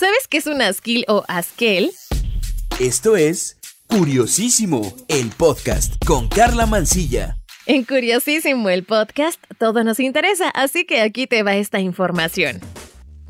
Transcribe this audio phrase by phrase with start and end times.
[0.00, 1.90] ¿Sabes qué es un asquil o asquel?
[2.80, 7.36] Esto es Curiosísimo, el podcast con Carla Mancilla.
[7.66, 12.60] En Curiosísimo, el podcast, todo nos interesa, así que aquí te va esta información.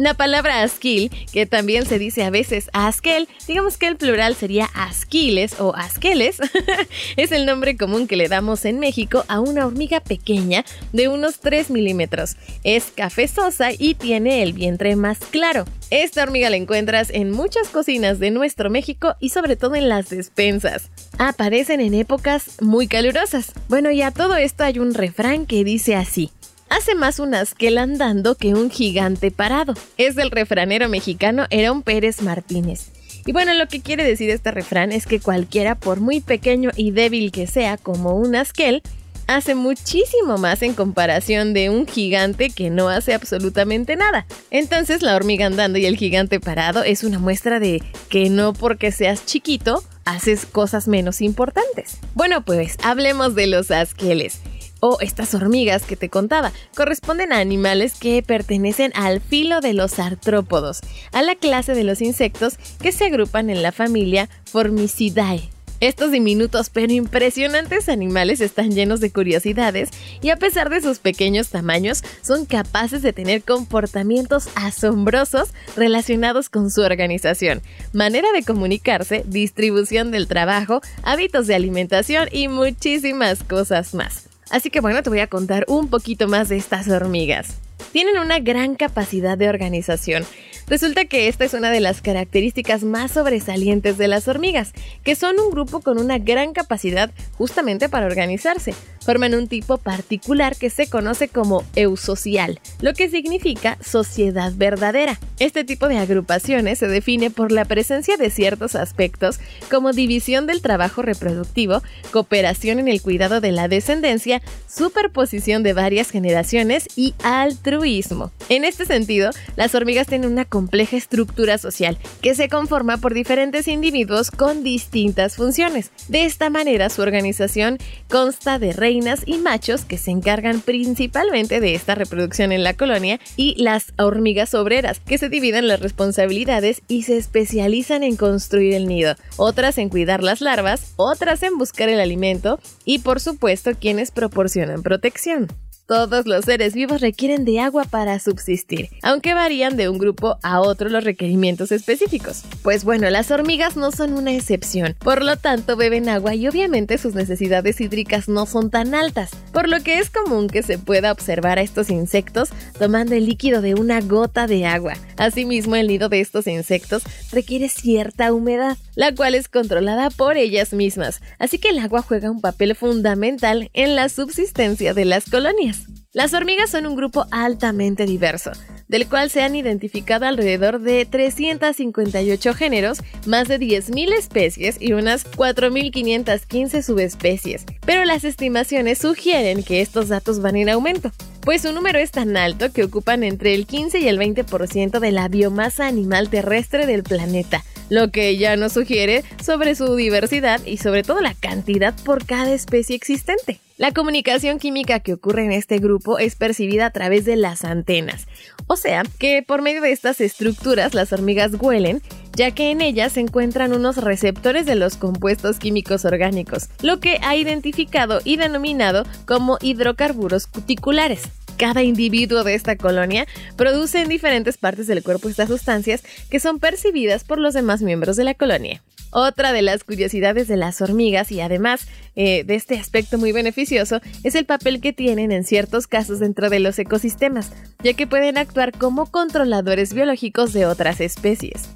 [0.01, 4.65] La palabra asquil, que también se dice a veces asquel, digamos que el plural sería
[4.73, 6.38] asquiles o asqueles,
[7.19, 10.65] es el nombre común que le damos en México a una hormiga pequeña
[10.95, 12.37] de unos 3 milímetros.
[12.65, 15.67] Es cafezosa y tiene el vientre más claro.
[15.91, 20.09] Esta hormiga la encuentras en muchas cocinas de nuestro México y sobre todo en las
[20.09, 20.88] despensas.
[21.19, 23.52] Aparecen en épocas muy calurosas.
[23.69, 26.30] Bueno, y a todo esto hay un refrán que dice así.
[26.70, 29.74] Hace más un asquel andando que un gigante parado.
[29.97, 32.92] Es del refranero mexicano Herón Pérez Martínez.
[33.27, 36.92] Y bueno, lo que quiere decir este refrán es que cualquiera, por muy pequeño y
[36.92, 38.83] débil que sea como un asquel,
[39.27, 44.25] hace muchísimo más en comparación de un gigante que no hace absolutamente nada.
[44.52, 48.92] Entonces la hormiga andando y el gigante parado es una muestra de que no porque
[48.92, 51.98] seas chiquito haces cosas menos importantes.
[52.14, 54.41] Bueno, pues hablemos de los asqueles
[54.81, 59.98] o estas hormigas que te contaba, corresponden a animales que pertenecen al filo de los
[59.98, 60.81] artrópodos,
[61.12, 65.50] a la clase de los insectos que se agrupan en la familia Formicidae.
[65.81, 69.89] Estos diminutos pero impresionantes animales están llenos de curiosidades
[70.20, 76.70] y a pesar de sus pequeños tamaños son capaces de tener comportamientos asombrosos relacionados con
[76.70, 77.62] su organización,
[77.94, 84.30] manera de comunicarse, distribución del trabajo, hábitos de alimentación y muchísimas cosas más.
[84.51, 87.56] Así que bueno, te voy a contar un poquito más de estas hormigas.
[87.93, 90.25] Tienen una gran capacidad de organización.
[90.67, 95.41] Resulta que esta es una de las características más sobresalientes de las hormigas, que son
[95.41, 98.75] un grupo con una gran capacidad justamente para organizarse.
[99.05, 105.19] Forman un tipo particular que se conoce como eusocial, lo que significa sociedad verdadera.
[105.39, 109.41] Este tipo de agrupaciones se define por la presencia de ciertos aspectos
[109.71, 116.10] como división del trabajo reproductivo, cooperación en el cuidado de la descendencia, superposición de varias
[116.10, 118.33] generaciones y altruismo.
[118.49, 123.69] En este sentido, las hormigas tienen una compleja estructura social que se conforma por diferentes
[123.69, 125.91] individuos con distintas funciones.
[126.09, 127.78] De esta manera, su organización
[128.09, 133.21] consta de reinas y machos que se encargan principalmente de esta reproducción en la colonia
[133.37, 138.89] y las hormigas obreras que se dividen las responsabilidades y se especializan en construir el
[138.89, 144.11] nido, otras en cuidar las larvas, otras en buscar el alimento y por supuesto quienes
[144.11, 145.47] proporcionan protección.
[145.91, 150.61] Todos los seres vivos requieren de agua para subsistir, aunque varían de un grupo a
[150.61, 152.45] otro los requerimientos específicos.
[152.62, 156.97] Pues bueno, las hormigas no son una excepción, por lo tanto beben agua y obviamente
[156.97, 161.11] sus necesidades hídricas no son tan altas, por lo que es común que se pueda
[161.11, 164.95] observar a estos insectos tomando el líquido de una gota de agua.
[165.17, 167.03] Asimismo, el nido de estos insectos
[167.33, 172.31] requiere cierta humedad, la cual es controlada por ellas mismas, así que el agua juega
[172.31, 175.79] un papel fundamental en la subsistencia de las colonias.
[176.12, 178.50] Las hormigas son un grupo altamente diverso,
[178.88, 185.25] del cual se han identificado alrededor de 358 géneros, más de 10.000 especies y unas
[185.25, 191.12] 4.515 subespecies, pero las estimaciones sugieren que estos datos van en aumento,
[191.43, 195.12] pues su número es tan alto que ocupan entre el 15 y el 20% de
[195.12, 200.78] la biomasa animal terrestre del planeta, lo que ya nos sugiere sobre su diversidad y
[200.78, 203.60] sobre todo la cantidad por cada especie existente.
[203.80, 208.26] La comunicación química que ocurre en este grupo es percibida a través de las antenas,
[208.66, 212.02] o sea que por medio de estas estructuras las hormigas huelen,
[212.36, 217.20] ya que en ellas se encuentran unos receptores de los compuestos químicos orgánicos, lo que
[217.22, 221.22] ha identificado y denominado como hidrocarburos cuticulares.
[221.56, 223.26] Cada individuo de esta colonia
[223.56, 228.16] produce en diferentes partes del cuerpo estas sustancias que son percibidas por los demás miembros
[228.16, 228.82] de la colonia.
[229.10, 234.00] Otra de las curiosidades de las hormigas y además eh, de este aspecto muy beneficioso
[234.22, 238.38] es el papel que tienen en ciertos casos dentro de los ecosistemas, ya que pueden
[238.38, 241.68] actuar como controladores biológicos de otras especies.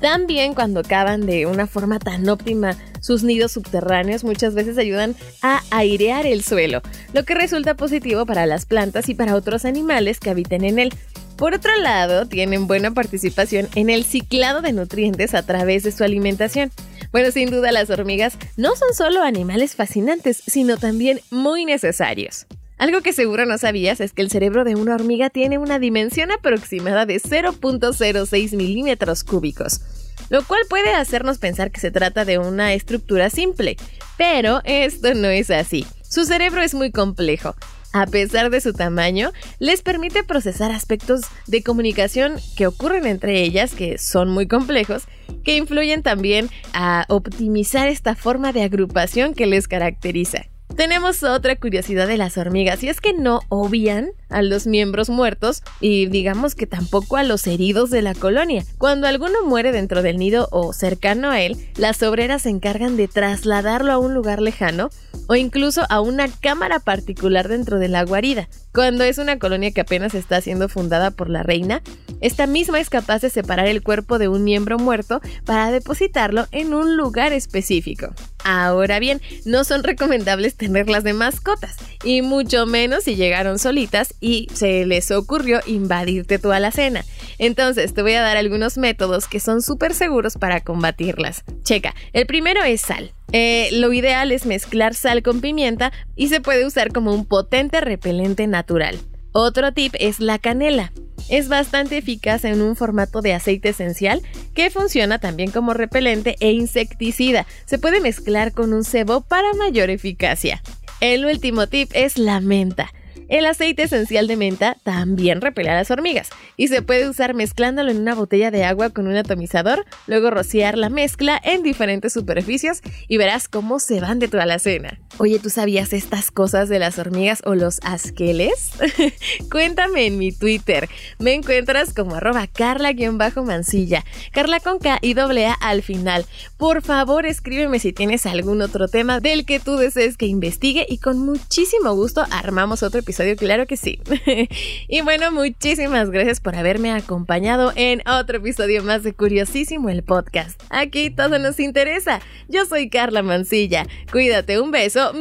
[0.00, 5.62] También cuando cavan de una forma tan óptima sus nidos subterráneos muchas veces ayudan a
[5.70, 6.80] airear el suelo,
[7.12, 10.94] lo que resulta positivo para las plantas y para otros animales que habiten en él.
[11.40, 16.04] Por otro lado, tienen buena participación en el ciclado de nutrientes a través de su
[16.04, 16.70] alimentación.
[17.12, 22.44] Bueno, sin duda las hormigas no son solo animales fascinantes, sino también muy necesarios.
[22.76, 26.30] Algo que seguro no sabías es que el cerebro de una hormiga tiene una dimensión
[26.30, 29.80] aproximada de 0.06 milímetros cúbicos,
[30.28, 33.78] lo cual puede hacernos pensar que se trata de una estructura simple,
[34.18, 35.86] pero esto no es así.
[36.06, 37.54] Su cerebro es muy complejo
[37.92, 43.74] a pesar de su tamaño, les permite procesar aspectos de comunicación que ocurren entre ellas,
[43.74, 45.04] que son muy complejos,
[45.44, 50.46] que influyen también a optimizar esta forma de agrupación que les caracteriza.
[50.76, 55.62] Tenemos otra curiosidad de las hormigas y es que no obvian a los miembros muertos
[55.80, 58.64] y digamos que tampoco a los heridos de la colonia.
[58.78, 63.08] Cuando alguno muere dentro del nido o cercano a él, las obreras se encargan de
[63.08, 64.90] trasladarlo a un lugar lejano
[65.26, 68.48] o incluso a una cámara particular dentro de la guarida.
[68.72, 71.82] Cuando es una colonia que apenas está siendo fundada por la reina,
[72.20, 76.74] esta misma es capaz de separar el cuerpo de un miembro muerto para depositarlo en
[76.74, 78.14] un lugar específico.
[78.44, 84.48] Ahora bien, no son recomendables tenerlas de mascotas, y mucho menos si llegaron solitas y
[84.54, 87.04] se les ocurrió invadirte tu alacena.
[87.38, 91.44] Entonces te voy a dar algunos métodos que son súper seguros para combatirlas.
[91.62, 93.12] Checa, el primero es sal.
[93.32, 97.80] Eh, lo ideal es mezclar sal con pimienta y se puede usar como un potente
[97.80, 98.98] repelente natural.
[99.32, 100.92] Otro tip es la canela.
[101.28, 104.22] Es bastante eficaz en un formato de aceite esencial
[104.54, 107.46] que funciona también como repelente e insecticida.
[107.66, 110.60] Se puede mezclar con un cebo para mayor eficacia.
[111.00, 112.92] El último tip es la menta.
[113.30, 117.92] El aceite esencial de menta también repele a las hormigas y se puede usar mezclándolo
[117.92, 122.82] en una botella de agua con un atomizador, luego rociar la mezcla en diferentes superficies
[123.06, 124.98] y verás cómo se van de tu alacena.
[125.18, 128.72] Oye, ¿tú sabías estas cosas de las hormigas o los asqueles?
[129.50, 130.88] Cuéntame en mi Twitter.
[131.20, 136.26] Me encuentras como arroba carla-mansilla, carla con K y doble A al final.
[136.56, 140.98] Por favor, escríbeme si tienes algún otro tema del que tú desees que investigue y
[140.98, 144.00] con muchísimo gusto armamos otro episodio claro que sí.
[144.88, 150.60] y bueno, muchísimas gracias por haberme acompañado en otro episodio más de Curiosísimo el podcast.
[150.70, 152.20] Aquí todo nos interesa.
[152.48, 153.86] Yo soy Carla Mancilla.
[154.10, 155.12] Cuídate, un beso.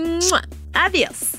[0.73, 1.38] Adiós.